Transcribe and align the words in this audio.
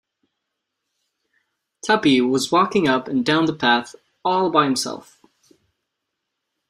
Tuppy 1.85 2.21
was 2.21 2.51
walking 2.51 2.87
up 2.87 3.07
and 3.07 3.23
down 3.23 3.45
the 3.45 3.53
path, 3.53 3.93
all 4.25 4.49
by 4.49 4.63
himself. 4.65 5.21